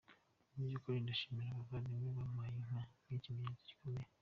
Mu 0.55 0.59
by’ukuri 0.67 0.97
ndashimira 1.03 1.49
abavandimwe 1.51 2.09
bampaye 2.17 2.53
inka, 2.61 2.79
ni 3.07 3.15
ikimenyetso 3.17 3.63
gikomeye. 3.69 4.09